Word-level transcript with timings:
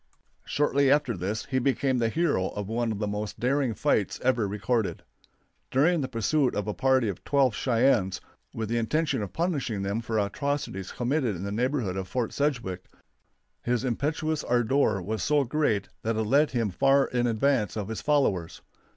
Shortly 0.45 0.89
after 0.89 1.15
this 1.15 1.45
he 1.45 1.59
became 1.59 1.99
the 1.99 2.09
hero 2.09 2.47
of 2.49 2.67
one 2.67 2.91
of 2.91 2.97
the 2.97 3.05
most 3.07 3.39
daring 3.39 3.75
fights 3.75 4.19
ever 4.23 4.47
recorded. 4.47 5.03
During 5.69 6.01
the 6.01 6.07
pursuit 6.07 6.55
of 6.55 6.67
a 6.67 6.73
party 6.73 7.07
of 7.07 7.23
twelve 7.23 7.53
Cheyennes, 7.53 8.19
with 8.51 8.67
the 8.67 8.79
intention 8.79 9.21
of 9.21 9.31
punishing 9.31 9.83
them 9.83 10.01
for 10.01 10.17
atrocities 10.17 10.91
committed 10.91 11.35
in 11.35 11.43
the 11.43 11.51
neighborhood 11.51 11.97
of 11.97 12.07
Fort 12.07 12.33
Sedgwick, 12.33 12.85
his 13.61 13.83
impetuous 13.83 14.43
ardor 14.43 15.03
was 15.03 15.21
so 15.21 15.43
great 15.43 15.89
that 16.01 16.15
it 16.15 16.23
led 16.23 16.49
him 16.49 16.71
far 16.71 17.05
in 17.05 17.27
advance 17.27 17.77
of 17.77 17.87
his 17.89 18.01
followers. 18.01 18.63